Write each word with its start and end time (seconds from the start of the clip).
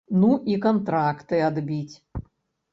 Ну 0.21 0.29
і 0.53 0.55
кантракты 0.63 1.43
адбіць. 1.51 1.95